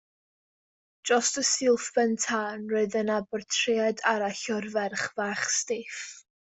Dros 1.09 1.29
y 1.41 1.43
silff 1.49 1.85
ben 1.99 2.15
tân 2.25 2.65
roedd 2.73 2.99
yna 3.05 3.21
bortread 3.29 4.05
arall 4.15 4.45
o'r 4.59 4.71
ferch 4.79 5.09
fach 5.21 5.51
stiff. 5.63 6.07